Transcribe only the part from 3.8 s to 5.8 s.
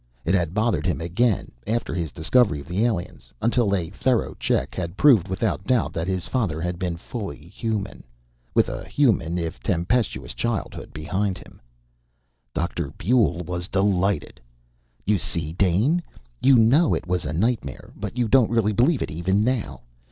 thorough check had proved without